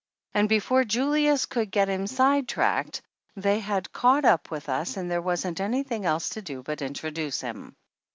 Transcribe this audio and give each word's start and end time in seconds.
And 0.33 0.49
before 0.49 0.83
Julius 0.83 1.45
could 1.45 1.69
get 1.69 1.87
him 1.87 2.07
side 2.07 2.47
tracked 2.47 3.03
they 3.35 3.59
had 3.59 3.91
caught 3.91 4.25
up 4.25 4.49
with 4.49 4.67
us 4.67 4.97
and 4.97 5.11
there 5.11 5.21
wasn't 5.21 5.61
anything 5.61 6.05
else 6.05 6.29
to 6.29 6.41
do 6.41 6.63
but 6.63 6.81
introduce 6.81 7.41
him. 7.41 7.75